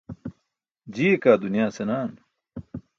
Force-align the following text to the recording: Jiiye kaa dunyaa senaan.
Jiiye 0.93 1.15
kaa 1.23 1.37
dunyaa 1.43 1.71
senaan. 1.79 2.09